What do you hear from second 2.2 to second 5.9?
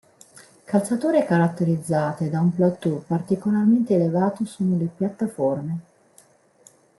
da un plateau particolarmente elevato sono le piattaforme.